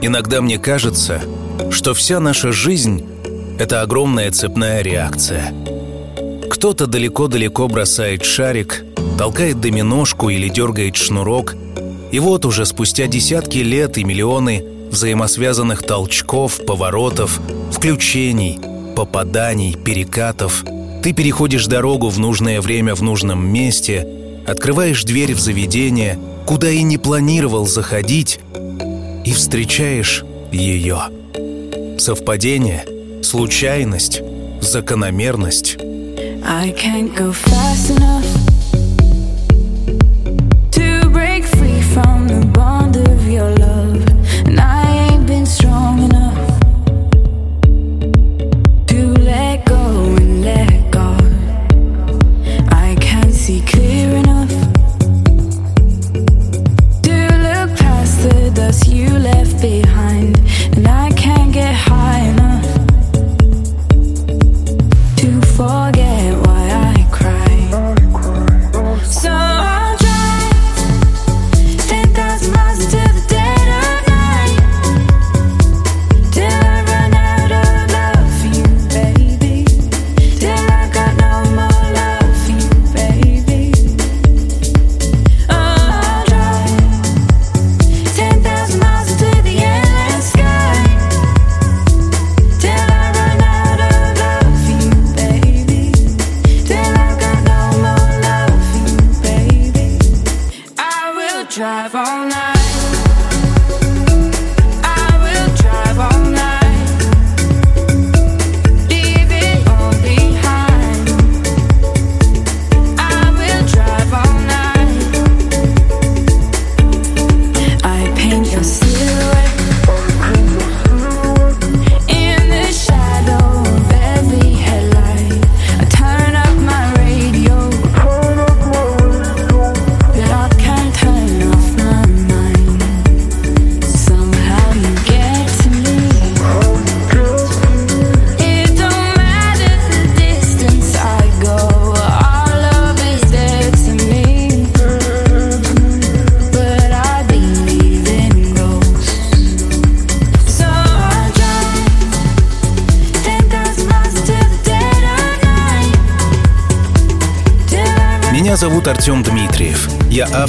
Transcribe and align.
Иногда 0.00 0.40
мне 0.40 0.58
кажется, 0.58 1.20
что 1.70 1.94
вся 1.94 2.20
наша 2.20 2.52
жизнь— 2.52 3.04
это 3.58 3.82
огромная 3.82 4.30
цепная 4.30 4.82
реакция. 4.82 5.52
Кто-то 6.48 6.86
далеко-далеко 6.86 7.68
бросает 7.68 8.24
шарик, 8.24 8.84
толкает 9.18 9.60
доминошку 9.60 10.30
или 10.30 10.48
дергает 10.48 10.96
шнурок, 10.96 11.56
и 12.10 12.18
вот 12.20 12.46
уже 12.46 12.64
спустя 12.64 13.06
десятки 13.06 13.58
лет 13.58 13.98
и 13.98 14.04
миллионы 14.04 14.64
взаимосвязанных 14.90 15.82
толчков, 15.82 16.64
поворотов, 16.64 17.40
включений, 17.72 18.58
попаданий, 18.96 19.74
перекатов 19.74 20.64
ты 21.02 21.12
переходишь 21.12 21.66
дорогу 21.66 22.08
в 22.08 22.18
нужное 22.18 22.60
время 22.60 22.94
в 22.94 23.02
нужном 23.02 23.46
месте, 23.46 24.06
открываешь 24.46 25.04
дверь 25.04 25.34
в 25.34 25.40
заведение, 25.40 26.18
куда 26.48 26.70
и 26.70 26.82
не 26.82 26.96
планировал 26.96 27.66
заходить, 27.66 28.40
и 29.26 29.34
встречаешь 29.34 30.24
ее. 30.50 30.98
Совпадение, 31.98 32.86
случайность, 33.22 34.22
закономерность. 34.62 35.76
I 36.42 36.72
can't 36.72 37.14
go 37.14 37.34
fast 37.34 37.90
enough 37.90 38.17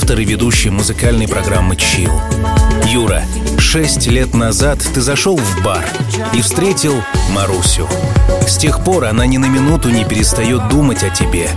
автор 0.01 0.21
и 0.21 0.23
ведущий 0.23 0.69
музыкальной 0.69 1.27
программы 1.27 1.75
«Чил». 1.75 2.09
Юра, 2.85 3.21
шесть 3.57 4.07
лет 4.07 4.33
назад 4.33 4.79
ты 4.93 5.01
зашел 5.01 5.35
в 5.35 5.61
бар 5.61 5.85
и 6.33 6.41
встретил 6.41 6.95
Марусю. 7.31 7.85
С 8.47 8.57
тех 8.57 8.81
пор 8.85 9.05
она 9.05 9.25
ни 9.25 9.35
на 9.35 9.47
минуту 9.47 9.89
не 9.89 10.05
перестает 10.05 10.69
думать 10.69 11.03
о 11.03 11.09
тебе. 11.09 11.49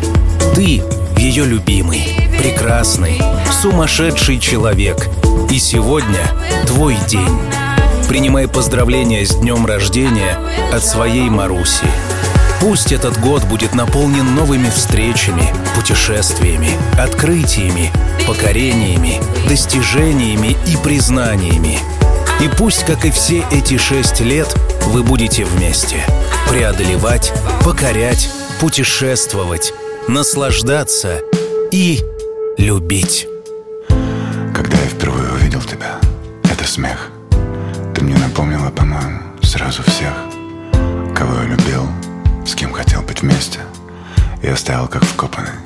Ты 0.56 0.82
ее 1.16 1.44
любимый, 1.44 2.28
прекрасный, 2.36 3.22
сумасшедший 3.62 4.40
человек. 4.40 5.08
И 5.48 5.60
сегодня 5.60 6.26
твой 6.66 6.96
день. 7.06 7.38
Принимай 8.08 8.48
поздравления 8.48 9.24
с 9.24 9.36
днем 9.36 9.64
рождения 9.66 10.36
от 10.72 10.84
своей 10.84 11.30
Маруси. 11.30 11.86
Пусть 12.62 12.92
этот 12.92 13.18
год 13.18 13.42
будет 13.42 13.74
наполнен 13.74 14.36
новыми 14.36 14.70
встречами, 14.70 15.52
путешествиями, 15.74 16.70
открытиями, 16.96 17.90
покорениями, 18.24 19.20
достижениями 19.48 20.56
и 20.68 20.76
признаниями. 20.76 21.80
И 22.40 22.48
пусть, 22.56 22.84
как 22.84 23.04
и 23.04 23.10
все 23.10 23.44
эти 23.50 23.78
шесть 23.78 24.20
лет, 24.20 24.46
вы 24.86 25.02
будете 25.02 25.44
вместе. 25.44 26.06
Преодолевать, 26.48 27.32
покорять, 27.64 28.30
путешествовать, 28.60 29.74
наслаждаться 30.06 31.20
и 31.72 31.98
любить. 32.58 33.26
Как 44.92 45.04
вкопанный. 45.04 45.56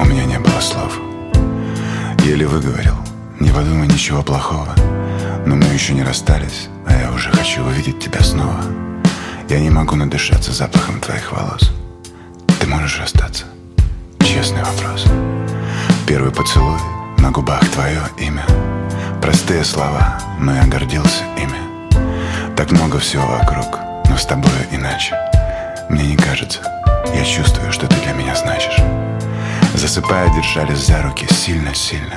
У 0.00 0.04
меня 0.04 0.24
не 0.24 0.40
было 0.40 0.60
слов. 0.60 0.98
Еле 2.24 2.48
выговорил. 2.48 2.96
Не 3.38 3.50
подумай 3.50 3.86
ничего 3.86 4.24
плохого. 4.24 4.74
Но 5.46 5.54
мы 5.54 5.66
еще 5.66 5.94
не 5.94 6.02
расстались, 6.02 6.68
а 6.84 6.92
я 7.00 7.12
уже 7.12 7.30
хочу 7.30 7.62
увидеть 7.62 8.00
тебя 8.00 8.20
снова. 8.24 8.60
Я 9.48 9.60
не 9.60 9.70
могу 9.70 9.94
надышаться 9.94 10.50
запахом 10.52 10.98
твоих 10.98 11.30
волос. 11.30 11.70
Ты 12.58 12.66
можешь 12.66 12.98
остаться? 12.98 13.44
Честный 14.18 14.64
вопрос. 14.64 15.06
Первый 16.08 16.32
поцелуй, 16.32 16.80
на 17.18 17.30
губах 17.30 17.60
твое 17.70 18.00
имя. 18.18 18.44
Простые 19.22 19.62
слова, 19.62 20.18
но 20.40 20.52
я 20.52 20.66
гордился 20.66 21.22
ими. 21.38 22.56
Так 22.56 22.72
много 22.72 22.98
всего 22.98 23.26
вокруг, 23.28 23.78
но 24.10 24.16
с 24.16 24.26
тобой 24.26 24.50
иначе. 24.72 25.14
Мне 25.88 26.04
не 26.04 26.16
кажется, 26.16 26.62
я 27.14 27.24
чувствую, 27.24 27.72
что 27.72 27.86
ты 27.86 27.96
для 27.96 28.12
меня 28.12 28.34
значишь. 28.34 28.80
Засыпая, 29.74 30.28
держались 30.34 30.86
за 30.86 31.02
руки 31.02 31.26
сильно-сильно. 31.32 32.14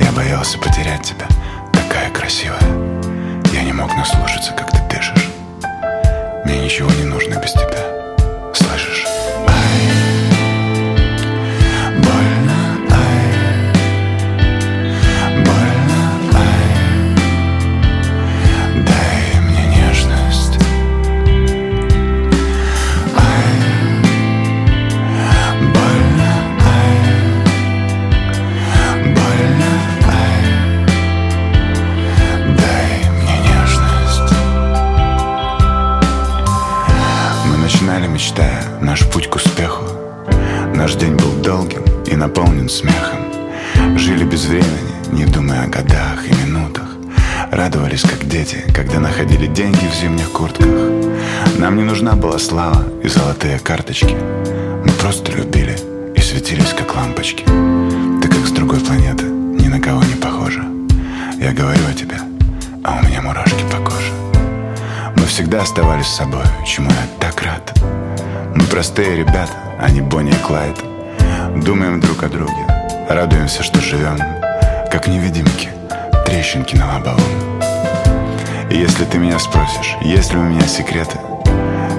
Я 0.00 0.10
боялся 0.12 0.58
потерять 0.58 1.02
тебя, 1.02 1.26
такая 1.72 2.10
красивая. 2.10 2.58
Я 3.52 3.62
не 3.62 3.72
мог 3.72 3.94
наслушаться, 3.96 4.52
как 4.52 4.70
ты 4.70 4.78
дышишь. 4.90 5.30
Мне 6.44 6.58
ничего 6.64 6.90
не 6.90 7.04
нужно 7.04 7.34
без 7.36 7.52
тебя. 7.52 8.52
Слышишь? 8.52 9.13
Наш 38.94 39.06
путь 39.08 39.28
к 39.28 39.34
успеху. 39.34 39.82
Наш 40.72 40.94
день 40.94 41.16
был 41.16 41.32
долгим 41.42 41.82
и 42.06 42.14
наполнен 42.14 42.68
смехом. 42.68 43.18
Жили 43.98 44.22
без 44.22 44.44
времени, 44.44 44.94
не 45.10 45.24
думая 45.24 45.64
о 45.64 45.66
годах 45.66 46.24
и 46.28 46.46
минутах. 46.46 46.84
Радовались, 47.50 48.02
как 48.02 48.24
дети, 48.28 48.58
когда 48.72 49.00
находили 49.00 49.48
деньги 49.48 49.84
в 49.90 50.00
зимних 50.00 50.30
куртках. 50.30 50.68
Нам 51.58 51.76
не 51.76 51.82
нужна 51.82 52.14
была 52.14 52.38
слава 52.38 52.84
и 53.02 53.08
золотые 53.08 53.58
карточки. 53.58 54.14
Мы 54.84 54.92
просто 55.00 55.32
любили 55.32 55.76
и 56.14 56.20
светились, 56.20 56.72
как 56.78 56.94
лампочки. 56.94 57.42
Ты 58.22 58.28
как 58.28 58.46
с 58.46 58.52
другой 58.52 58.78
планеты, 58.78 59.24
ни 59.24 59.66
на 59.66 59.80
кого 59.80 60.04
не 60.04 60.14
похожа. 60.14 60.62
Я 61.40 61.52
говорю 61.52 61.84
о 61.90 61.94
тебе, 61.94 62.18
а 62.84 63.00
у 63.00 63.04
меня 63.04 63.22
мурашки 63.22 63.64
по 63.72 63.78
коже. 63.78 64.12
Мы 65.16 65.26
всегда 65.26 65.62
оставались 65.62 66.06
собой, 66.06 66.44
чему 66.64 66.90
я 66.90 67.06
так 67.18 67.42
рад 67.42 67.74
Мы 68.64 68.70
простые 68.70 69.16
ребята, 69.16 69.52
а 69.78 69.90
не 69.90 70.00
Бонни 70.00 70.30
и 70.30 70.34
Клайд. 70.36 70.82
Думаем 71.62 72.00
друг 72.00 72.22
о 72.22 72.28
друге, 72.28 72.66
радуемся, 73.10 73.62
что 73.62 73.78
живем 73.82 74.16
Как 74.90 75.06
невидимки, 75.06 75.68
трещинки 76.24 76.74
на 76.74 76.94
лобовом. 76.94 77.20
И 78.70 78.78
если 78.78 79.04
ты 79.04 79.18
меня 79.18 79.38
спросишь, 79.38 79.96
есть 80.00 80.32
ли 80.32 80.38
у 80.38 80.42
меня 80.42 80.66
секреты 80.66 81.18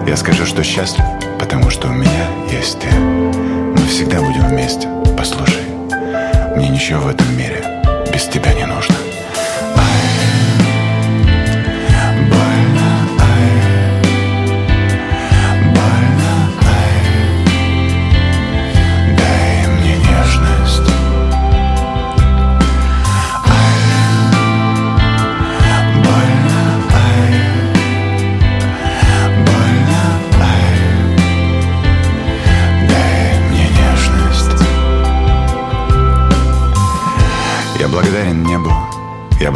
Я 0.08 0.18
скажу, 0.18 0.44
что 0.48 0.64
счастлив, 0.64 1.06
потому 1.40 1.70
что 1.70 1.88
у 1.88 1.94
меня 1.94 2.26
есть 2.52 2.80
ты. 2.80 2.88
Мы 2.98 3.86
всегда 3.88 4.20
будем 4.22 4.48
вместе, 4.48 4.88
послушай 5.16 5.66
Мне 6.56 6.70
ничего 6.70 7.02
в 7.02 7.08
этом 7.10 7.38
мире 7.38 7.64
без 8.12 8.26
тебя 8.26 8.54
не 8.54 8.66
нужно 8.66 8.96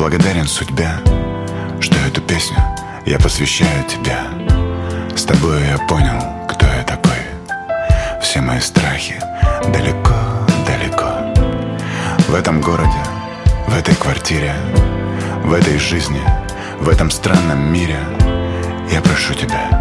благодарен 0.10 0.48
судьбе, 0.48 0.90
что 1.80 1.96
эту 2.00 2.20
песню 2.22 2.58
я 3.06 3.20
посвящаю 3.20 3.84
тебе. 3.84 4.18
С 5.16 5.24
тобой 5.24 5.62
я 5.62 5.78
понял, 5.88 6.20
кто 6.48 6.66
я 6.66 6.82
такой. 6.84 7.20
Все 8.20 8.42
мои 8.42 8.60
страхи 8.60 9.22
далеко-далеко. 9.72 11.12
В 12.28 12.34
этом 12.34 12.60
городе, 12.60 12.98
в 13.68 13.78
этой 13.78 13.94
квартире, 13.94 14.56
в 15.44 15.54
этой 15.54 15.78
жизни, 15.78 16.24
в 16.80 16.90
этом 16.90 17.12
странном 17.12 17.72
мире 17.72 18.00
я 18.92 19.02
прошу 19.02 19.36
тебя, 19.36 19.79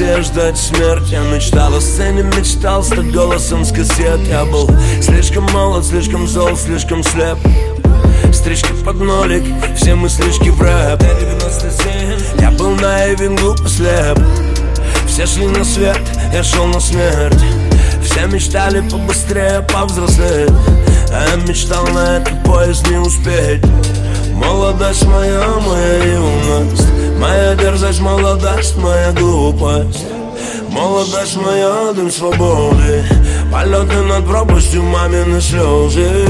все 0.00 0.22
ждать 0.22 0.56
смерть 0.56 1.10
Я 1.10 1.20
мечтал 1.20 1.76
о 1.76 1.80
сцене, 1.80 2.22
мечтал 2.22 2.82
стать 2.82 3.12
голосом 3.12 3.66
с 3.66 3.70
кассет. 3.70 4.20
Я 4.26 4.46
был 4.46 4.66
слишком 5.02 5.44
молод, 5.52 5.84
слишком 5.84 6.26
зол, 6.26 6.56
слишком 6.56 7.02
слеп. 7.02 7.36
Стрички 8.32 8.72
под 8.82 8.98
нолик, 9.00 9.44
все 9.76 9.94
мыслишки 9.94 10.48
в 10.48 10.62
рэп. 10.62 11.02
Я 12.40 12.50
был 12.52 12.70
наивен, 12.76 13.36
глупо 13.36 13.68
слеп 13.68 14.18
Все 15.06 15.26
шли 15.26 15.46
на 15.48 15.64
свет, 15.64 16.00
я 16.32 16.42
шел 16.42 16.64
на 16.64 16.80
смерть. 16.80 17.44
Все 18.02 18.26
мечтали 18.26 18.80
побыстрее 18.88 19.60
повзрослеть. 19.70 20.50
А 21.12 21.28
я 21.28 21.36
мечтал 21.46 21.86
на 21.88 22.16
этот 22.16 22.42
поезд 22.44 22.88
не 22.88 22.96
успеть. 22.96 23.62
Молодость 24.32 25.04
моя, 25.04 25.46
моя 25.60 26.14
юность 26.14 26.89
Моя 27.20 27.54
дерзость, 27.54 28.00
молодость, 28.00 28.76
моя 28.78 29.12
глупость. 29.12 30.06
Молодость 30.70 31.36
моя, 31.36 31.92
дым 31.92 32.10
свободы. 32.10 33.04
Полеты 33.52 33.96
над 33.96 34.26
пропастью, 34.26 34.82
мамины 34.82 35.38
слезы. 35.38 36.26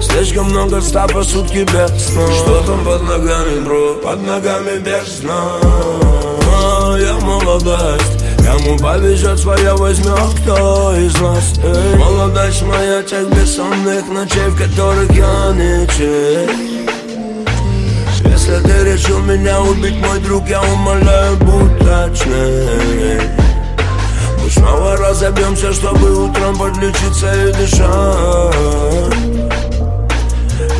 Слишком 0.00 0.46
много 0.46 0.80
ста 0.80 1.06
по 1.08 1.22
сутки 1.22 1.66
без 1.70 2.06
сна. 2.06 2.26
Что 2.32 2.62
там 2.62 2.84
под 2.86 3.02
ногами, 3.02 3.60
бро? 3.66 3.94
Под 4.02 4.26
ногами 4.26 4.78
без 4.78 5.18
сна. 5.18 5.42
Я 6.98 7.18
молодость. 7.20 8.24
Кому 8.38 8.78
повезет 8.78 9.38
своя 9.38 9.74
возьмет 9.76 10.40
кто 10.40 10.94
из 10.96 11.20
нас? 11.20 11.52
Эй. 11.62 11.98
Молодость 11.98 12.62
моя, 12.62 13.02
тех 13.02 13.28
бессонных 13.28 14.08
ночей, 14.08 14.48
в 14.48 14.56
которых 14.56 15.10
я 15.12 15.52
не 15.52 15.86
чей 15.88 16.73
если 18.46 18.60
ты 18.60 18.92
решил 18.92 19.20
меня 19.20 19.60
убить, 19.62 19.96
мой 19.96 20.18
друг, 20.20 20.46
я 20.48 20.60
умоляю, 20.60 21.36
будь 21.38 21.78
точнее 21.78 23.20
Мы 24.42 24.50
снова 24.50 24.96
разобьемся, 24.96 25.72
чтобы 25.72 26.26
утром 26.26 26.56
подлечиться 26.58 27.32
и 27.32 27.52
дышать. 27.54 29.14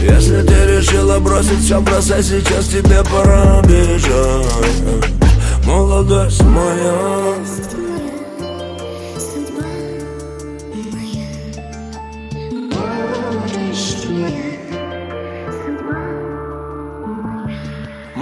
Если 0.03 0.43
ты 0.43 0.77
решила 0.77 1.19
бросить 1.21 1.61
все, 1.61 1.81
бросай 1.81 2.23
сейчас, 2.23 2.67
тебе 2.67 3.03
пора 3.05 3.63
бежать. 3.63 5.07
Молодость 5.65 6.43
моя 6.43 7.35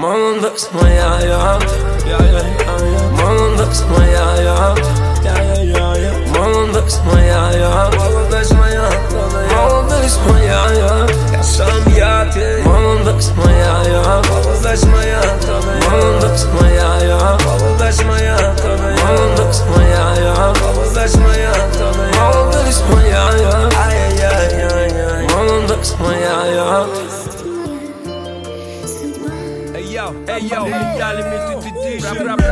молодость 0.02 0.72
моя, 0.72 1.20
я 1.22 1.60
Молодость 3.12 3.84
моя, 3.86 4.42
я 4.42 4.74
Молодость 6.36 7.04
моя, 7.04 7.50
я 7.52 7.90
Молодость 7.96 8.52
моя, 8.52 8.90
молодость 9.54 10.20
моя, 10.26 10.60
я 10.72 11.06
Я 11.32 11.42
сам 11.44 11.94
я, 11.94 12.28
ты 12.34 12.62
Молодость 12.64 13.32
моя, 13.36 13.82
я 13.86 14.22
Молодость 14.28 14.86
моя, 14.86 15.22
молодость 15.88 16.48
моя, 16.60 16.90
я 17.02 17.38
Молодость 17.46 18.04
моя, 18.04 18.36
молодость 19.04 19.64
моя, 19.66 20.14
я 20.16 20.52
Молодость 22.18 22.84
моя, 22.88 23.32
молодость 25.30 25.98
моя, 26.00 26.46
я 26.54 27.11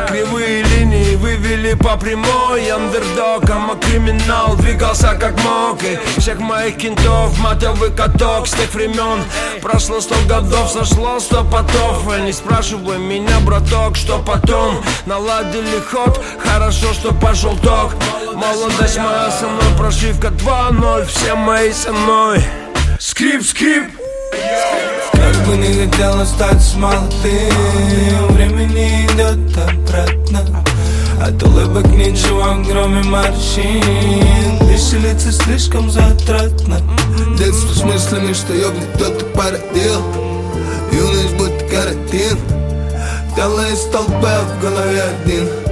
Кривые 0.08 0.62
линии 0.62 1.16
вывели 1.16 1.74
по 1.74 1.96
прямой. 1.96 2.68
Андердогом, 2.70 3.70
а 3.70 3.76
криминал 3.76 4.56
двигался 4.56 5.14
как 5.14 5.34
мог. 5.42 5.82
И 5.82 5.98
всех 6.20 6.40
моих 6.40 6.76
кентов 6.76 7.38
матовый 7.38 7.90
каток 7.90 8.46
с 8.46 8.52
тех 8.52 8.72
времен 8.74 9.22
Прошло 9.62 10.00
сто 10.00 10.14
годов, 10.26 10.70
сошло 10.70 11.18
сто 11.20 11.44
потов. 11.44 12.04
И 12.16 12.22
не 12.22 12.32
спрашивай 12.32 12.98
меня, 12.98 13.40
браток, 13.40 13.96
что 13.96 14.18
потом. 14.18 14.82
Наладили 15.06 15.80
ход, 15.90 16.20
хорошо, 16.38 16.92
что 16.92 17.12
пошел 17.14 17.56
ток. 17.58 17.94
Молодость 18.34 18.98
моя 18.98 19.30
со 19.30 19.46
мной, 19.46 19.76
прошивка 19.76 20.28
2-0 20.28 21.04
Все 21.06 21.34
мои 21.34 21.72
со 21.72 21.92
мной. 21.92 22.42
Скрип, 22.98 23.42
скрип. 23.42 23.84
как 24.30 24.99
бы 25.46 25.56
не 25.56 25.86
хотелось 25.86 26.28
стать 26.28 26.74
молодым. 26.76 28.28
Времени 28.30 29.06
идет 29.06 29.56
обратно 29.56 30.64
От 31.20 31.42
улыбок 31.42 31.86
ничего, 31.88 32.62
кроме 32.68 33.02
морщин. 33.02 34.68
Веселиться 34.68 35.32
слишком 35.32 35.90
затратно 35.90 36.78
Детство 37.38 37.74
с 37.74 37.82
мыслями, 37.82 38.32
что 38.32 38.54
ёбнет 38.54 38.88
кто-то 38.94 39.24
породил 39.26 40.02
Юность 40.92 41.34
будто 41.36 41.64
карантин 41.66 42.38
Тело 43.36 43.66
из 43.70 43.84
толпы, 43.90 44.12
в 44.12 44.62
голове 44.62 45.02
один 45.02 45.69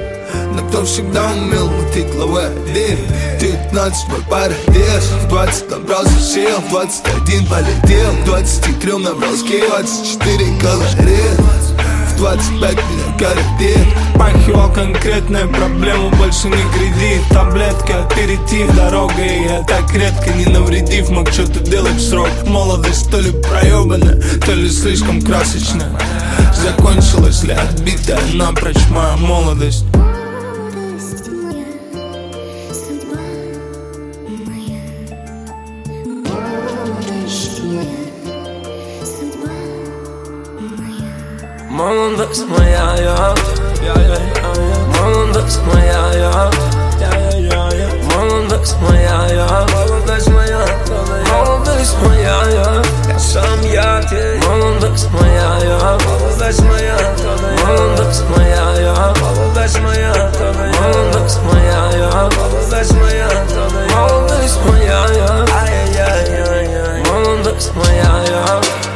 но 0.54 0.68
кто 0.68 0.84
всегда 0.84 1.30
умел 1.32 1.68
мутить 1.70 2.06
один 2.06 2.98
19 3.40 4.08
мой 4.08 4.20
парадес 4.28 5.04
В 5.24 5.28
20 5.28 5.70
набрался 5.70 6.20
сил, 6.20 6.58
в 6.66 6.70
21 6.70 7.46
полетел. 7.46 8.12
В 8.12 8.24
23 8.24 8.92
набрал 8.98 9.36
скилл, 9.36 9.68
24 9.68 10.60
колорит. 10.60 11.40
В 12.08 12.16
25 12.16 12.72
меня 12.72 13.18
каратит 13.18 13.86
Пахивал 14.16 14.72
конкретная 14.72 15.46
проблема, 15.46 16.10
больше 16.16 16.48
не 16.48 16.56
кредит 16.74 17.22
Таблетки, 17.30 17.92
аперитив, 17.92 18.74
дорога 18.74 19.22
И 19.22 19.44
я 19.44 19.62
так 19.62 19.94
редко, 19.94 20.30
не 20.32 20.46
навредив, 20.46 21.10
мог 21.10 21.30
что-то 21.30 21.60
делать 21.60 21.94
в 21.94 22.08
срок. 22.08 22.28
Молодость 22.46 23.10
то 23.10 23.20
ли 23.20 23.30
проебана, 23.30 24.20
то 24.44 24.52
ли 24.52 24.68
слишком 24.68 25.22
красочная. 25.22 25.92
Закончилась 26.52 27.44
ли 27.44 27.52
отбитая 27.52 28.20
напрочь 28.34 28.88
моя 28.90 29.16
молодость 29.16 29.84
Молодость 41.78 42.44
моя, 42.48 42.96
я 42.98 43.34
Молодость 44.98 45.60
моя, 45.64 46.12
я 46.12 46.50
Молодость 48.16 48.74
моя, 48.80 49.26
я 49.30 49.64
Молодость 49.72 50.28
моя, 50.28 50.66
молодость 51.30 51.96
моя, 52.02 52.42
я 52.50 52.82
Я 53.08 53.18
сам 53.20 53.62
я, 53.62 54.02
ты 54.10 54.40
Молодость 54.44 55.08
моя, 55.12 55.58
я 55.62 55.98
Молодость 56.04 56.62
моя, 56.64 56.98
молодость 57.64 58.24
моя, 58.28 58.80
я 58.80 59.14
Молодость 59.22 59.78
моя, 59.78 60.32
молодость 60.80 61.38
моя, 61.44 61.90
я 61.92 62.28
Молодость 62.40 62.92
моя, 62.94 63.28
молодость 63.94 64.58
моя, 64.66 65.06
я 65.14 65.46
Ай-яй-яй-яй 65.54 67.04
Молодость 67.04 67.72
моя, 67.76 68.24
я 68.26 68.60
Про 68.60 68.87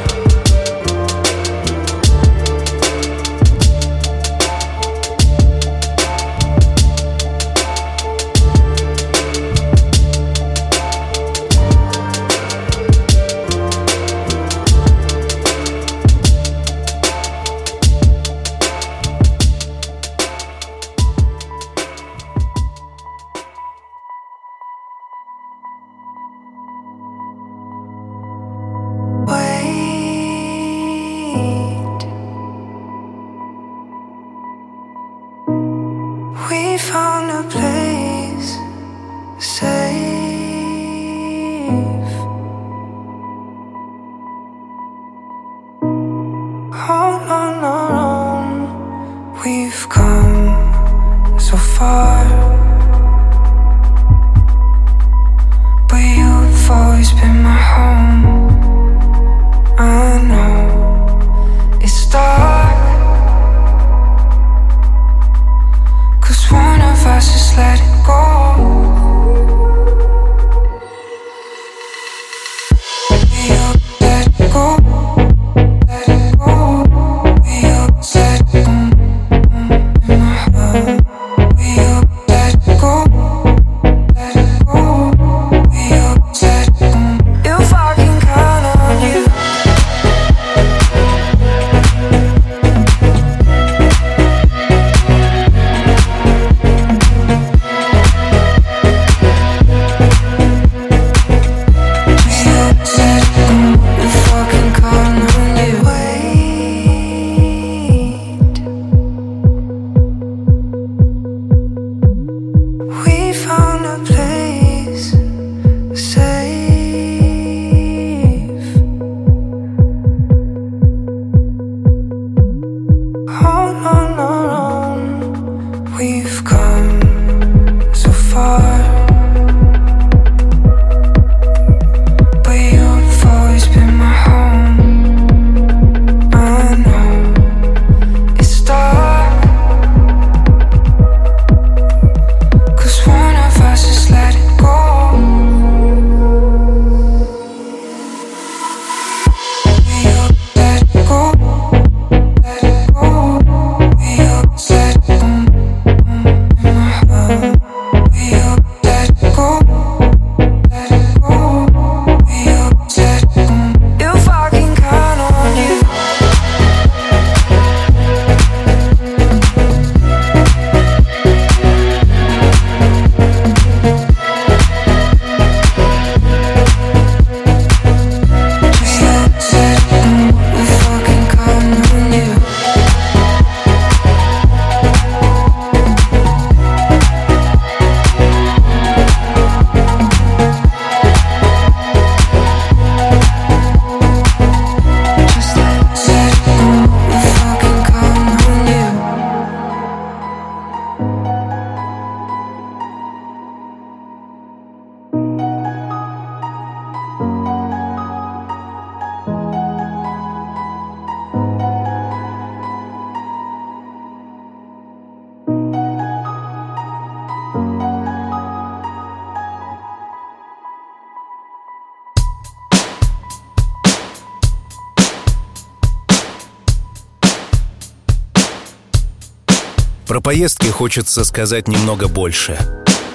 поездки 230.23 230.69
хочется 230.69 231.25
сказать 231.25 231.69
немного 231.69 232.09
больше. 232.09 232.59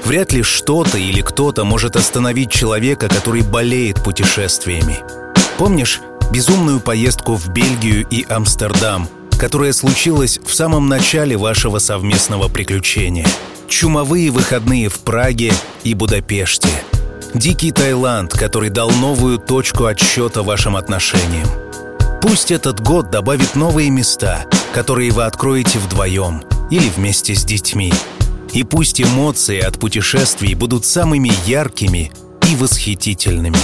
Вряд 0.03 0.31
ли 0.33 0.43
что-то 0.43 0.97
или 0.97 1.21
кто-то 1.21 1.63
может 1.63 1.95
остановить 1.95 2.51
человека, 2.51 3.07
который 3.07 3.41
болеет 3.41 4.03
путешествиями. 4.03 4.99
Помнишь 5.57 6.01
безумную 6.31 6.79
поездку 6.79 7.35
в 7.35 7.49
Бельгию 7.49 8.05
и 8.09 8.25
Амстердам, 8.29 9.07
которая 9.39 9.73
случилась 9.73 10.39
в 10.45 10.53
самом 10.53 10.87
начале 10.87 11.37
вашего 11.37 11.79
совместного 11.79 12.47
приключения? 12.47 13.27
Чумовые 13.67 14.31
выходные 14.31 14.89
в 14.89 14.99
Праге 14.99 15.53
и 15.83 15.93
Будапеште. 15.93 16.69
Дикий 17.33 17.71
Таиланд, 17.71 18.33
который 18.33 18.69
дал 18.69 18.89
новую 18.91 19.39
точку 19.39 19.85
отсчета 19.85 20.43
вашим 20.43 20.75
отношениям. 20.75 21.47
Пусть 22.21 22.51
этот 22.51 22.79
год 22.79 23.11
добавит 23.11 23.55
новые 23.55 23.89
места, 23.89 24.45
которые 24.73 25.11
вы 25.11 25.25
откроете 25.25 25.79
вдвоем 25.79 26.43
или 26.69 26.89
вместе 26.89 27.35
с 27.35 27.43
детьми. 27.43 27.93
И 28.53 28.63
пусть 28.63 29.01
эмоции 29.01 29.59
от 29.59 29.79
путешествий 29.79 30.53
будут 30.53 30.85
самыми 30.85 31.31
яркими 31.45 32.11
и 32.49 32.55
восхитительными. 32.55 33.57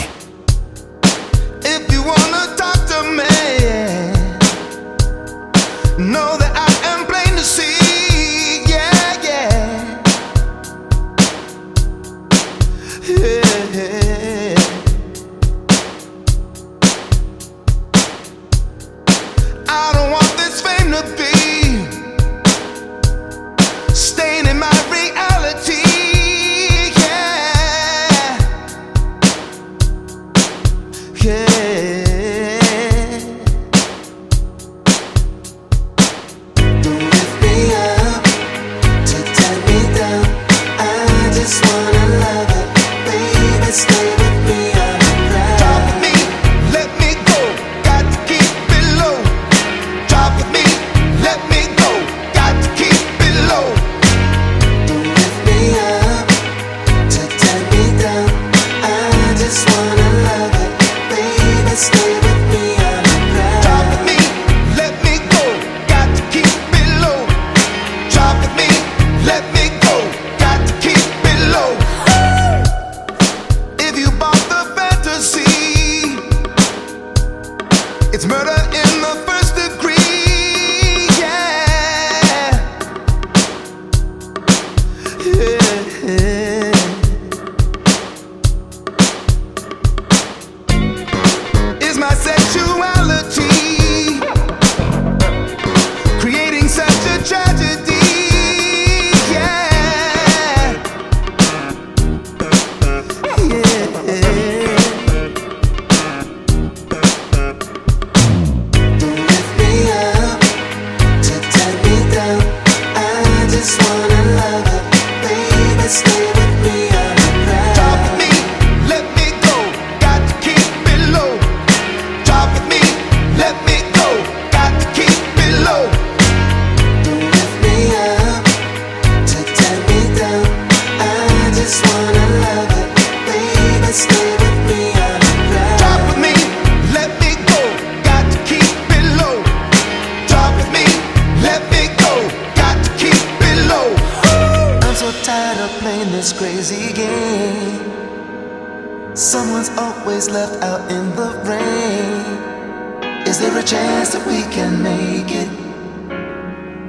there 153.54 153.62
a 153.62 153.66
chance 153.66 154.10
that 154.13 154.26
we 154.26 154.42
can 154.52 154.82
make 154.82 155.30
it? 155.30 155.50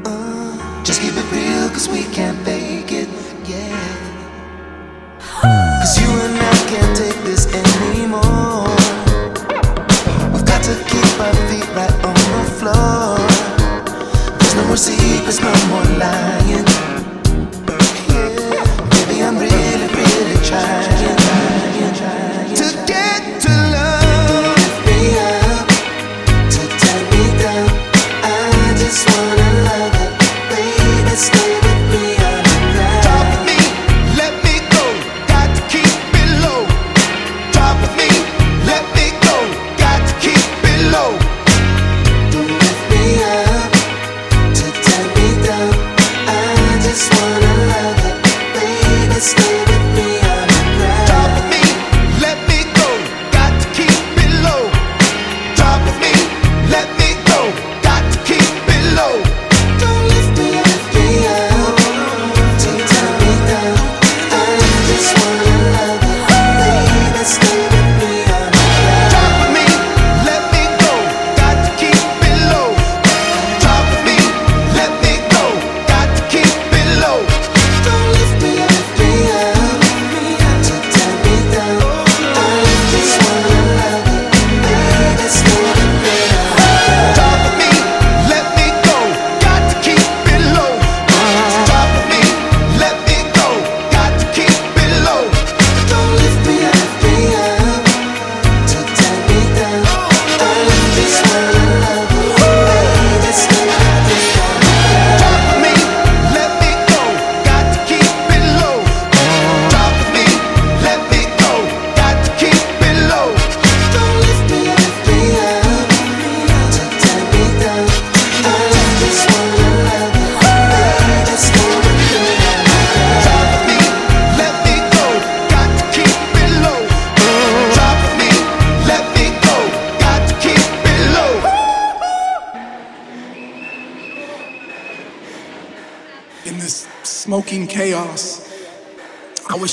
Uh, 0.07 0.83
just 0.83 1.01
keep 1.01 1.13
it 1.13 1.29
real, 1.33 1.69
cause 1.69 1.89
we 1.89 2.05
can't 2.15 2.39
fake 2.45 2.93
it. 2.93 3.09
Yeah. 3.45 3.77
Cause 5.21 6.01
you 6.01 6.09
and 6.25 6.37
I 6.41 6.57
can't 6.71 6.97
take 6.97 7.21
this 7.25 7.45
anymore. 7.53 8.69
We've 10.33 10.47
got 10.47 10.63
to 10.65 10.75
keep 10.89 11.21
our 11.21 11.35
feet 11.49 11.69
right 11.77 11.97
on 12.09 12.17
the 12.33 12.45
floor. 12.59 13.19
There's 14.39 14.55
no 14.55 14.65
more 14.67 14.77
secrets, 14.77 15.41
no 15.41 15.53
more 15.69 15.99
lies. 15.99 16.34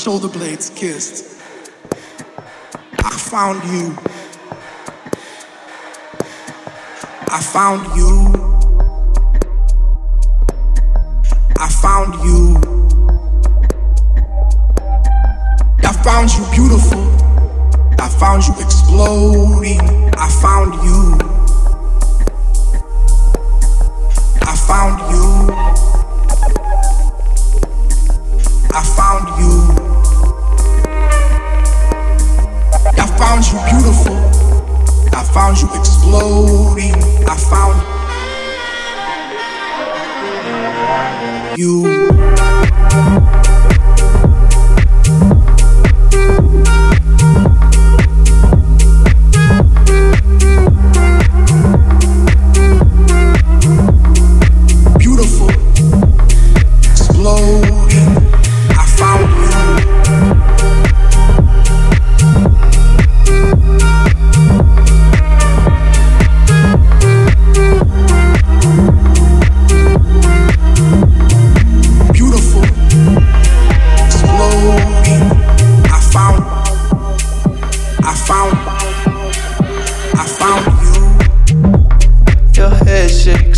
Shoulder 0.01 0.29
blades 0.29 0.71
kissed. 0.71 1.39
I 2.97 3.11
found 3.11 3.63
you. 3.65 3.95
I 7.27 7.39
found 7.39 7.85
you. 7.95 8.33
I 11.55 11.69
found 11.69 12.15
you. 12.25 12.57
I 15.83 15.93
found 16.03 16.31
you 16.31 16.45
beautiful. 16.49 17.03
I 17.99 18.09
found 18.09 18.47
you 18.47 18.55
exploding. 18.59 19.81
I 20.17 20.29
found 20.41 20.73
you. 20.83 21.15
I 24.41 24.55
found 24.67 24.99
you. 25.11 25.71
I 28.73 28.83
found 28.95 29.39
you. 29.39 29.70
Found 33.21 33.45
you 33.45 33.59
beautiful. 33.69 34.17
I 35.13 35.23
found 35.31 35.61
you 35.61 35.69
exploding. 35.75 36.95
I 37.27 37.37
found 37.37 37.77
you. 41.55 43.40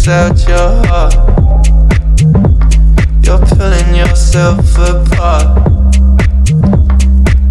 out 0.08 0.48
your 0.48 0.86
heart. 0.88 1.14
You're 3.24 3.40
pulling 3.40 3.96
yourself 3.96 4.78
apart. 4.78 5.48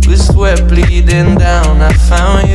With 0.07 0.21
sweat 0.21 0.69
bleeding 0.69 1.37
down, 1.37 1.81
I 1.81 1.93
found 1.93 2.49
you. 2.49 2.52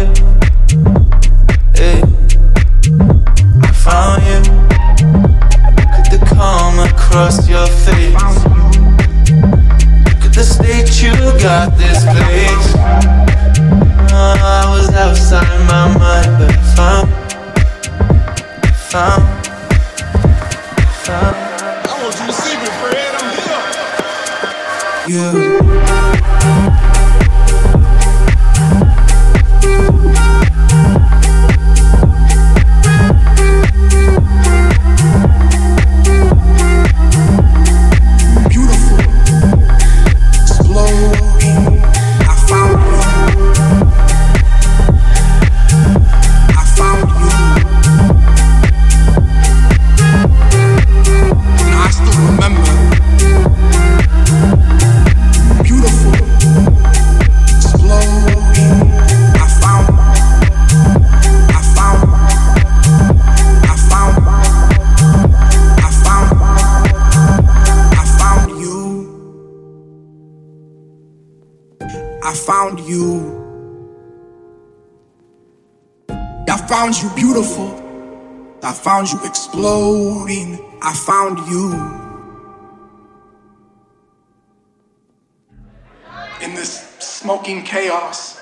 Smoking 87.27 87.61
chaos, 87.61 88.39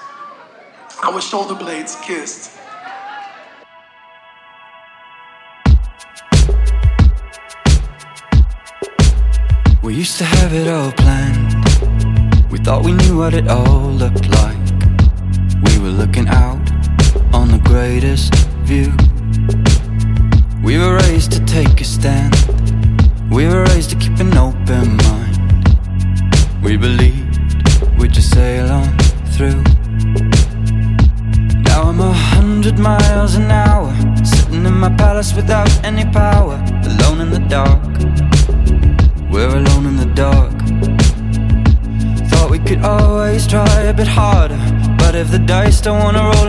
our 1.03 1.19
shoulder 1.19 1.55
blades 1.55 1.95
kissed. 2.03 2.51
We 9.81 9.95
used 9.95 10.19
to 10.19 10.23
have 10.23 10.53
it 10.53 10.67
all 10.67 10.91
planned. 10.91 11.55
We 12.51 12.59
thought 12.59 12.85
we 12.85 12.91
knew 12.91 13.17
what 13.17 13.33
it 13.33 13.47
all 13.47 13.89
looked 13.89 14.29
like. 14.29 14.63
We 15.65 15.79
were 15.79 15.95
looking 16.01 16.27
out 16.27 16.61
on 17.33 17.47
the 17.49 17.61
greatest 17.63 18.35
view. 18.69 18.93
We 20.63 20.77
were 20.77 20.97
raised 20.97 21.31
to 21.31 21.43
take 21.45 21.81
a 21.81 21.85
stand 21.85 22.35
don't 45.85 45.99
wanna 45.99 46.19
roll 46.19 46.44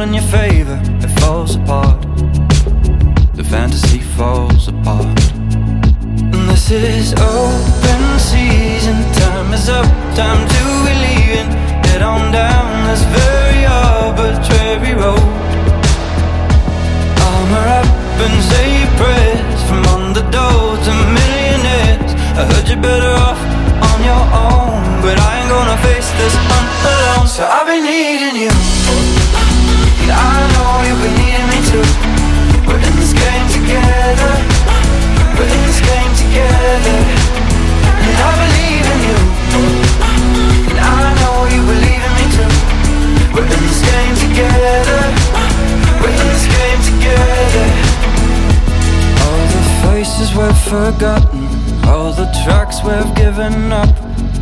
forgotten. 50.67 51.47
All 51.87 52.13
the 52.13 52.27
tracks 52.43 52.83
we've 52.83 53.15
given 53.15 53.73
up. 53.73 53.95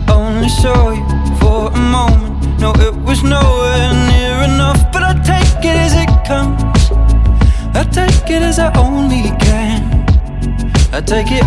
Only 0.09 0.49
saw 0.49 0.91
you 0.91 1.05
for 1.41 1.71
a 1.71 1.79
moment. 1.79 2.61
No, 2.61 2.73
it 2.77 2.95
was 3.09 3.23
nowhere 3.23 3.93
near 4.11 4.37
enough 4.49 4.81
But 4.93 5.03
I 5.03 5.13
take 5.33 5.65
it 5.71 5.77
as 5.87 5.95
it 6.05 6.13
comes. 6.25 6.91
I 7.77 7.85
take 7.85 8.31
it 8.31 8.43
as 8.43 8.59
I 8.59 8.73
only 8.79 9.25
can. 9.45 9.81
I 10.93 11.01
take 11.01 11.31
it 11.31 11.44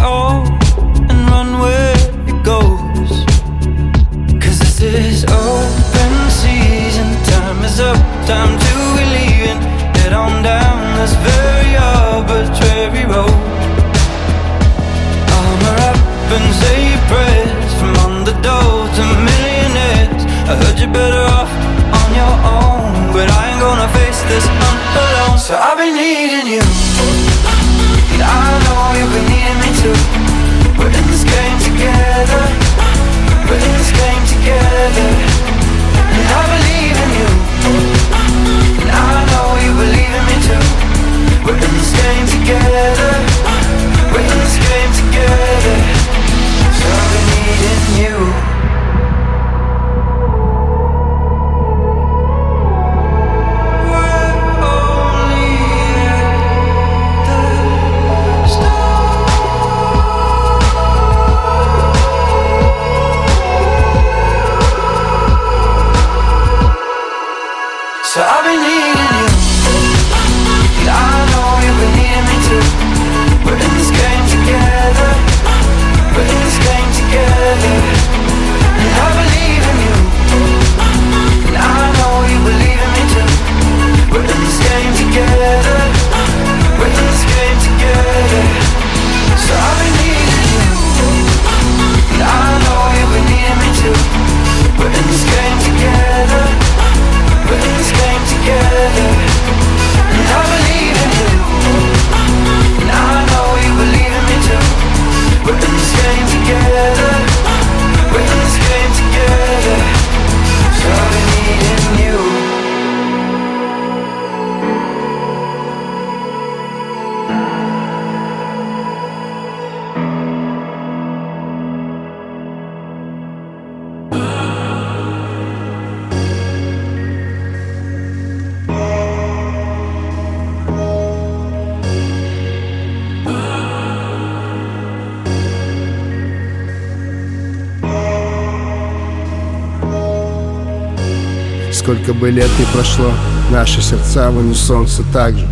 бы 142.18 142.32
лет 142.32 142.50
не 142.60 142.66
прошло, 142.74 143.12
наши 143.52 143.82
сердца 143.82 144.32
в 144.32 144.38
унисон 144.38 144.88
все 144.88 145.04
так 145.14 145.38
же. 145.38 145.48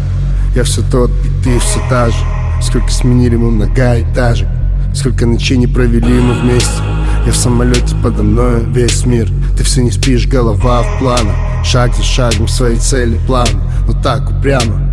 Я 0.56 0.64
все 0.64 0.82
тот, 0.90 1.12
и 1.24 1.44
ты 1.44 1.60
все 1.60 1.80
та 1.90 2.10
же. 2.10 2.18
Сколько 2.62 2.90
сменили 2.90 3.36
мы 3.36 3.52
многоэтажек 3.52 4.48
Сколько 4.96 5.26
ночей 5.26 5.58
не 5.58 5.68
провели 5.68 6.22
мы 6.22 6.34
вместе. 6.36 6.82
Я 7.26 7.32
в 7.34 7.36
самолете 7.36 7.96
подо 8.02 8.24
мною 8.24 8.66
весь 8.72 9.06
мир. 9.06 9.30
Ты 9.58 9.64
все 9.64 9.84
не 9.84 9.92
спишь, 9.92 10.26
голова 10.26 10.84
в 10.84 11.00
планах. 11.00 11.36
Шаг 11.66 11.94
за 11.94 12.04
шагом 12.04 12.48
своей 12.48 12.78
цели 12.78 13.20
план 13.28 13.48
Но 13.88 14.02
так 14.02 14.30
упрямо. 14.30 14.90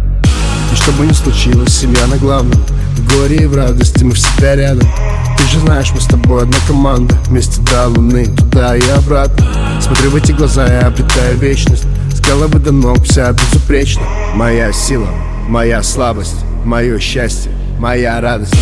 И 0.73 0.75
что 0.75 0.91
бы 0.93 1.07
ни 1.07 1.13
случилось, 1.13 1.73
семья 1.73 2.07
на 2.09 2.17
главном 2.17 2.59
В 3.03 3.17
горе 3.17 3.37
и 3.37 3.47
в 3.47 3.57
радости 3.57 4.05
мы 4.05 4.13
всегда 4.13 4.55
рядом. 4.55 4.89
Ты 5.37 5.45
же 5.45 5.59
знаешь, 5.61 5.91
мы 5.93 6.01
с 6.01 6.07
тобой 6.07 6.43
одна 6.43 6.57
команда. 6.69 7.17
Вместе 7.27 7.61
до 7.63 7.89
луны, 7.89 8.27
туда 8.27 8.77
и 8.77 8.89
обратно. 8.91 9.45
Смотрю 9.81 10.11
в 10.11 10.17
эти 10.17 10.31
глаза, 10.33 10.67
я 10.67 10.87
обретаю 10.87 11.37
вечность 11.37 11.85
С 12.15 12.21
головы 12.21 12.61
до 12.61 12.71
ног 12.71 13.03
вся 13.05 13.33
безупречна. 13.33 14.03
Моя 14.35 14.73
сила, 14.73 15.09
моя 15.49 15.83
слабость 15.83 16.37
Мое 16.65 17.01
счастье, 17.01 17.51
моя 17.81 18.21
радость. 18.21 18.55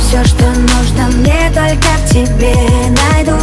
Все, 0.00 0.24
что 0.24 0.44
нужно 0.46 1.06
мне, 1.16 1.50
только 1.54 1.88
в 2.04 2.10
тебе 2.10 2.54
найду. 3.12 3.36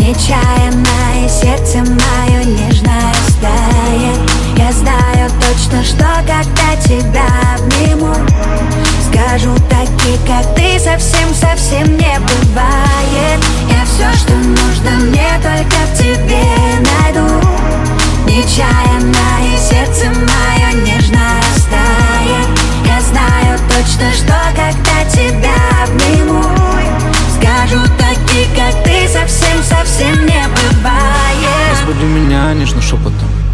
Нечаянное 0.00 1.28
сердце 1.28 1.78
мое 1.78 2.44
нежное 2.44 3.14
стает 3.28 4.45
Я 4.56 4.72
знаю 4.72 5.30
точно, 5.40 5.84
что 5.84 6.04
когда 6.26 6.76
тебя 6.82 7.26
обниму 7.54 8.14
Скажу 9.06 9.54
такие, 9.68 10.18
как 10.26 10.54
ты, 10.54 10.78
совсем-совсем 10.78 11.96
не 11.96 12.18
бывает. 12.18 13.40
Я 13.68 13.84
все, 13.84 14.12
что 14.18 14.34
нужно 14.34 14.90
мне, 15.06 15.28
только 15.42 15.76
в 15.86 15.98
тебе 15.98 16.42
найду. 17.02 17.26
Нечаянное 18.26 19.56
сердце 19.58 20.06
мое 20.06 20.82
нежно 20.82 21.20
растает. 21.38 22.48
Я 22.84 23.00
знаю 23.00 23.58
точно, 23.68 24.12
что 24.12 24.34
когда 24.54 25.10
тебя 25.10 25.54
обниму 25.84 26.42
Скажу 27.36 27.82
такие, 27.98 28.46
как 28.54 28.84
ты, 28.84 29.08
совсем-совсем 29.08 30.26
не 30.26 30.42
бывает. 30.48 31.70
Разбуди 31.72 32.04
меня 32.04 32.52
нежно 32.54 32.82
шепотом 32.82 33.45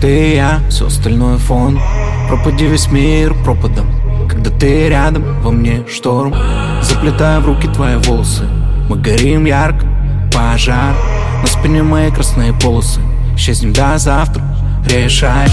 Ты 0.00 0.32
и 0.32 0.36
я, 0.36 0.60
все 0.68 0.86
остальное 0.86 1.36
фон. 1.38 1.80
Пропади 2.28 2.66
весь 2.66 2.90
мир 2.90 3.34
пропадом 3.44 4.00
когда 4.30 4.50
ты 4.50 4.88
рядом, 4.88 5.24
во 5.42 5.50
мне 5.50 5.82
шторм. 5.88 6.34
Заплетая 6.82 7.40
в 7.40 7.46
руки 7.46 7.68
твои 7.68 7.96
волосы 7.96 8.44
Мы 8.88 8.96
горим 8.96 9.44
ярко, 9.44 9.86
пожар. 10.32 10.94
На 11.42 11.46
спине 11.46 11.82
мои 11.82 12.10
красные 12.10 12.54
полосы 12.54 13.00
Исчезнем 13.36 13.72
до 13.72 13.98
завтра, 13.98 14.42
решай. 14.86 15.48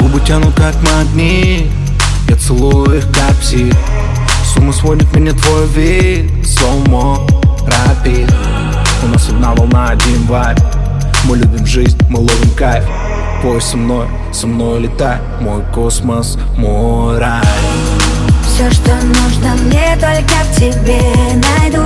Губы 0.00 0.20
тянут 0.20 0.54
как 0.54 0.74
магнит 0.82 1.66
Я 2.28 2.36
целую 2.36 2.98
их 2.98 3.06
как 3.12 3.34
псих. 3.36 3.74
С 4.44 4.56
ума 4.56 4.72
сводит 4.72 5.14
меня 5.14 5.32
твой 5.32 5.66
вид 5.66 6.46
Слоумо, 6.46 7.26
рапид. 7.66 8.32
У 9.02 9.08
нас 9.08 9.28
одна 9.28 9.54
волна, 9.54 9.88
один 9.88 10.24
вайб. 10.26 10.58
Мы 11.24 11.36
любим 11.36 11.66
жизнь, 11.66 11.98
мы 12.08 12.20
ловим 12.20 12.50
кайф 12.56 12.84
Пой 13.42 13.60
со 13.60 13.76
мной, 13.76 14.06
со 14.32 14.46
мной 14.46 14.80
летай. 14.80 15.18
Мой 15.40 15.62
космос, 15.72 16.36
мой 16.56 17.18
рай. 17.18 17.42
Все, 18.42 18.68
что 18.70 18.94
нужно 18.96 19.54
мне, 19.62 19.96
только 20.00 20.34
в 20.50 20.56
тебе 20.56 21.00
найду. 21.34 21.84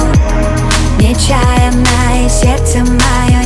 Нечаянное 0.98 2.28
сердце 2.28 2.78
мое 2.78 3.41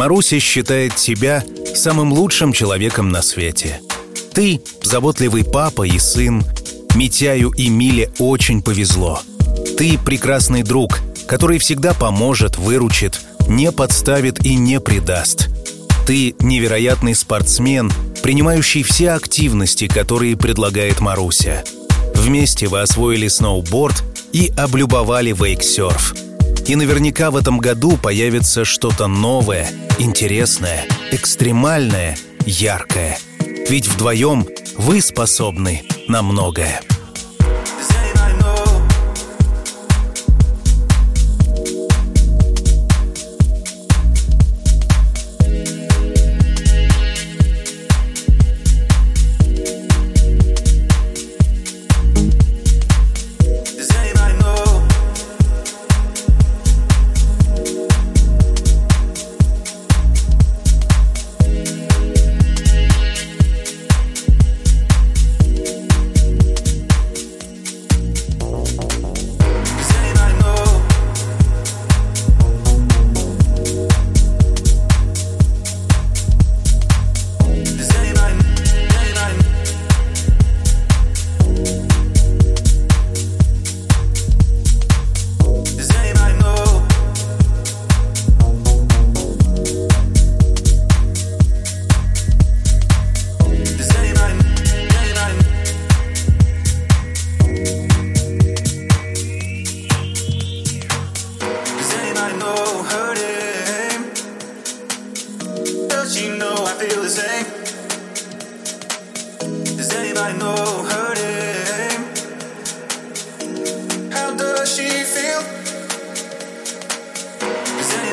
Маруся 0.00 0.40
считает 0.40 0.96
тебя 0.96 1.44
самым 1.74 2.14
лучшим 2.14 2.54
человеком 2.54 3.10
на 3.10 3.20
свете. 3.20 3.82
Ты— 4.32 4.62
заботливый 4.82 5.44
папа 5.44 5.86
и 5.86 5.98
сын. 5.98 6.42
Митяю 6.94 7.50
и 7.50 7.68
Миле 7.68 8.10
очень 8.18 8.62
повезло. 8.62 9.20
Ты— 9.76 9.98
прекрасный 10.06 10.62
друг, 10.62 11.00
который 11.26 11.58
всегда 11.58 11.92
поможет, 11.92 12.56
выручит, 12.56 13.20
не 13.46 13.70
подставит 13.70 14.42
и 14.46 14.54
не 14.54 14.80
предаст. 14.80 15.50
Ты— 16.06 16.34
невероятный 16.40 17.14
спортсмен, 17.14 17.92
принимающий 18.22 18.82
все 18.82 19.10
активности, 19.10 19.86
которые 19.86 20.34
предлагает 20.34 21.00
Маруся. 21.00 21.62
Вместе 22.14 22.68
вы 22.68 22.80
освоили 22.80 23.28
сноуборд 23.28 24.02
и 24.32 24.50
облюбовали 24.56 25.32
вейксерф— 25.32 26.14
и 26.70 26.76
наверняка 26.76 27.32
в 27.32 27.36
этом 27.36 27.58
году 27.58 27.96
появится 27.96 28.64
что-то 28.64 29.08
новое, 29.08 29.68
интересное, 29.98 30.86
экстремальное, 31.10 32.16
яркое. 32.46 33.18
Ведь 33.68 33.88
вдвоем 33.88 34.46
вы 34.76 35.00
способны 35.00 35.82
на 36.06 36.22
многое. 36.22 36.80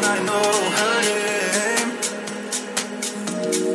Does 0.08 0.16
anybody 0.16 0.32
know 0.32 0.52
her 0.78 0.96
name? 1.76 1.92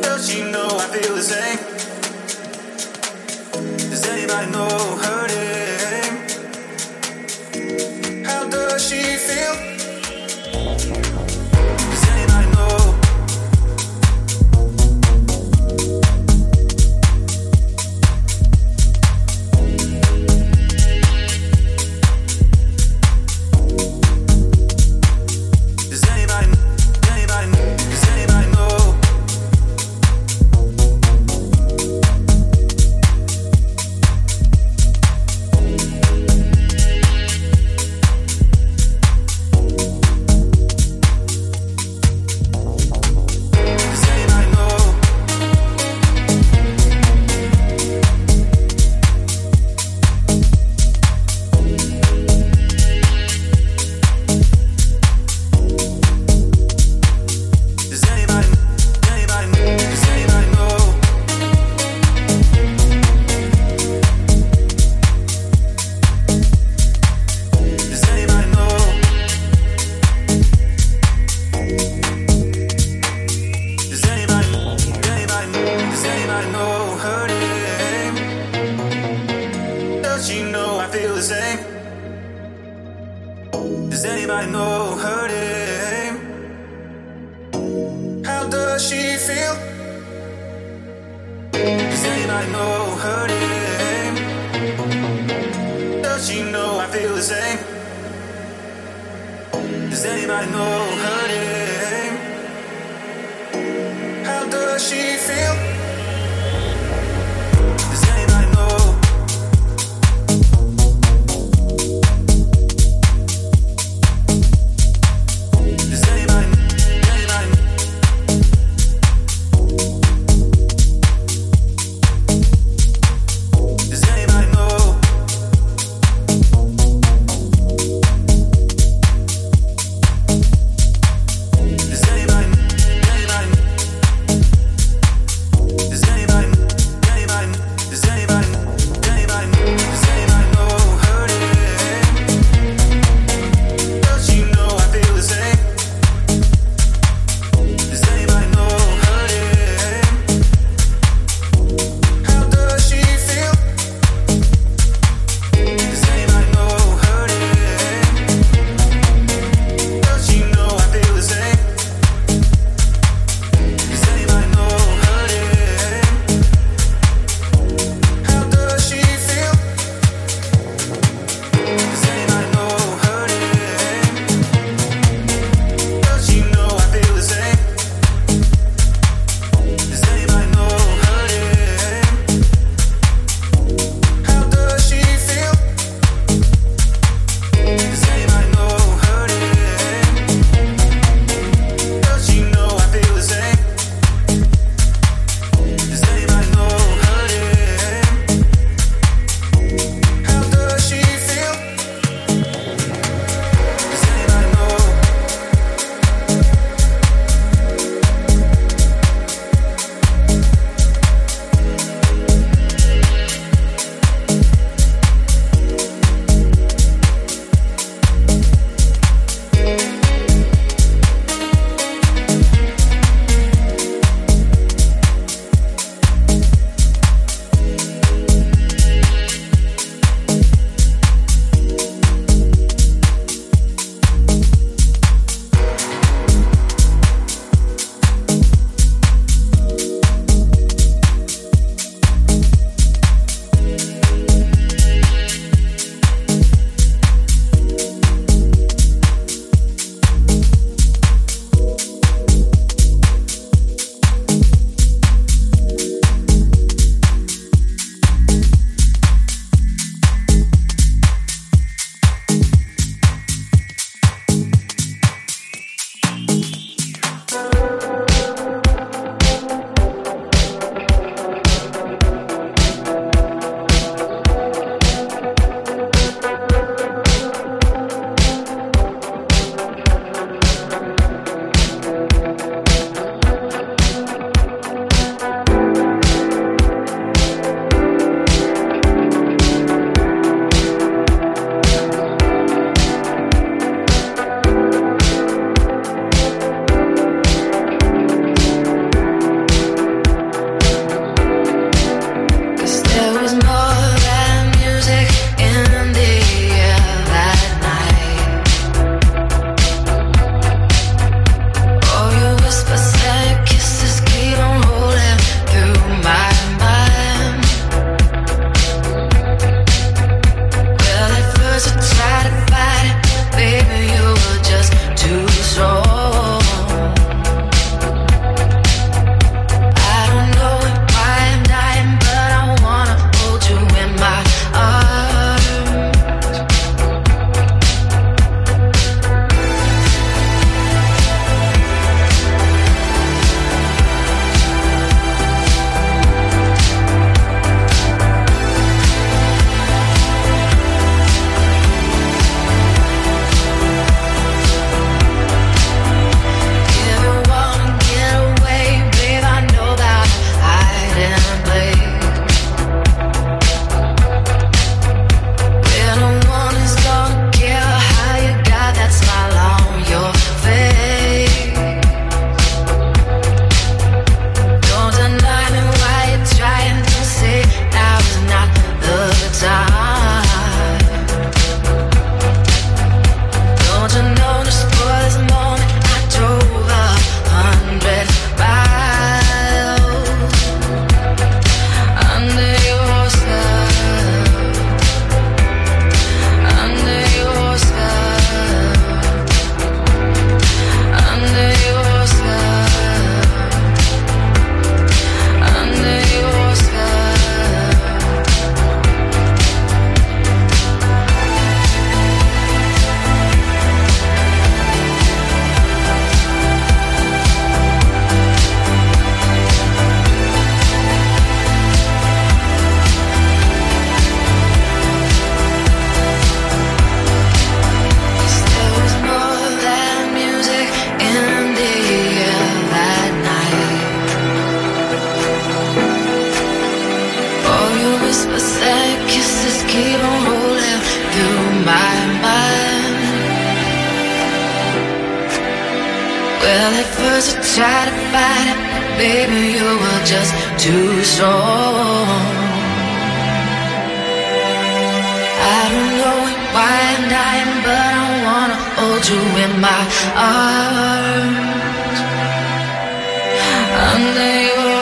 Does 0.01 0.21
she 0.27 0.41
know 0.41 0.67
I 0.67 0.87
feel 0.87 1.13
the 1.13 1.21
same? 1.21 1.59
Does 3.91 4.05
anybody 4.07 4.51
know? 4.51 4.82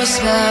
your 0.01 0.07
smile. 0.07 0.41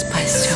Después 0.00 0.49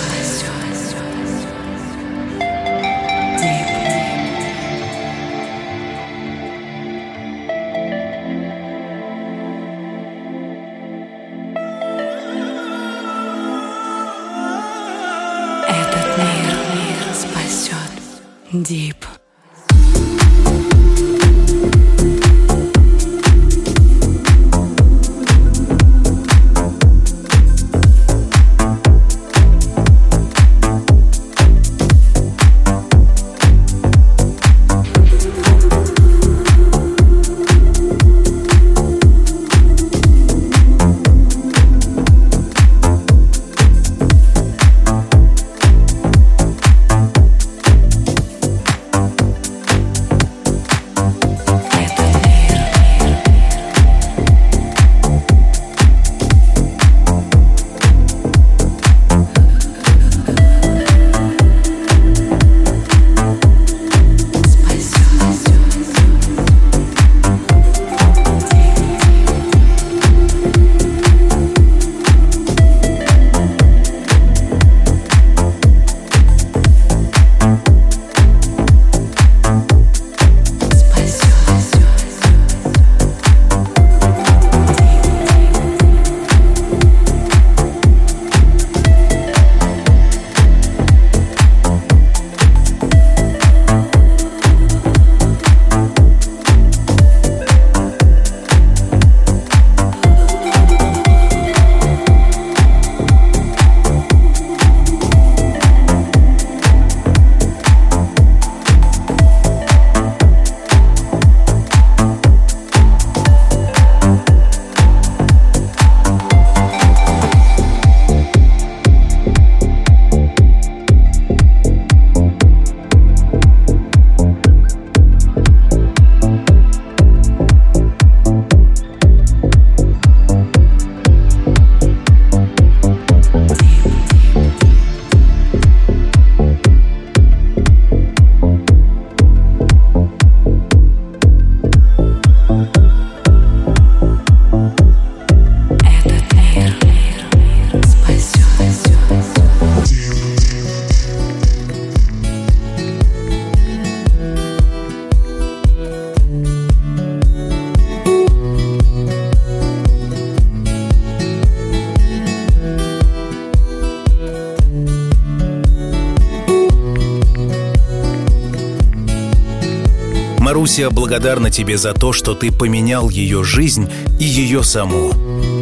Маруся 170.75 170.91
благодарна 170.91 171.53
тебе 171.53 171.79
за 171.79 171.93
то, 171.93 172.13
что 172.13 172.35
ты 172.35 172.51
поменял 172.51 173.09
ее 173.09 173.45
жизнь 173.45 173.89
и 174.19 174.25
ее 174.25 174.65
саму. 174.65 175.13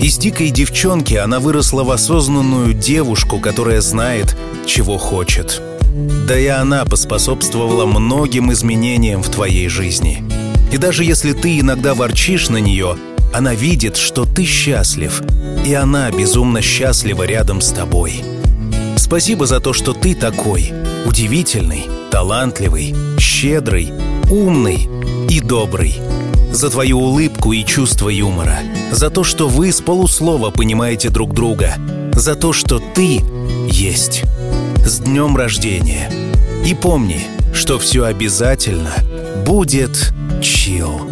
Из 0.01 0.17
дикой 0.17 0.49
девчонки 0.49 1.13
она 1.13 1.39
выросла 1.39 1.85
в 1.85 1.91
осознанную 1.91 2.73
девушку, 2.73 3.39
которая 3.39 3.83
знает, 3.83 4.35
чего 4.65 4.97
хочет. 4.97 5.61
Да 6.27 6.39
и 6.39 6.47
она 6.47 6.87
поспособствовала 6.87 7.85
многим 7.85 8.53
изменениям 8.53 9.23
в 9.23 9.29
твоей 9.29 9.69
жизни. 9.69 10.25
И 10.73 10.79
даже 10.79 11.05
если 11.05 11.35
ты 11.35 11.61
иногда 11.61 11.93
ворчишь 11.93 12.49
на 12.49 12.57
нее, 12.57 12.97
она 13.35 13.55
видит, 13.55 13.99
что 13.99 14.25
ты 14.25 14.47
счастлив, 14.47 15.21
и 15.67 15.75
она 15.75 16.11
безумно 16.11 16.63
счастлива 16.63 17.25
рядом 17.25 17.61
с 17.61 17.71
тобой. 17.71 18.25
Спасибо 18.97 19.45
за 19.45 19.61
то, 19.61 19.75
что 19.75 19.93
ты 19.93 20.15
такой, 20.15 20.73
удивительный, 21.05 21.85
талантливый, 22.11 22.95
щедрый, 23.19 23.93
умный 24.31 24.89
и 25.29 25.41
добрый. 25.41 26.01
За 26.53 26.71
твою 26.71 26.99
улыбку 26.99 27.53
и 27.53 27.65
чувство 27.65 28.09
юмора. 28.09 28.59
За 28.91 29.11
то, 29.11 29.25
что 29.25 29.49
вы 29.49 29.73
с 29.73 29.81
полуслова 29.81 30.51
понимаете 30.51 31.09
друг 31.09 31.35
друга. 31.35 31.75
За 32.15 32.35
то, 32.35 32.53
что 32.53 32.79
ты 32.79 33.23
есть. 33.71 34.23
С 34.85 35.01
днем 35.01 35.37
рождения. 35.37 36.11
И 36.65 36.75
помни, 36.75 37.21
что 37.55 37.79
все 37.79 38.05
обязательно 38.05 38.95
будет 39.47 40.13
чил. 40.43 41.12